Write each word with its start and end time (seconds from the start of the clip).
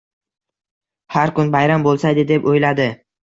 Har 1.17 1.33
kun 1.39 1.53
bayram 1.57 1.85
bo'lsaydi, 1.89 2.25
deb 2.33 2.49
o'yladi. 2.53 2.89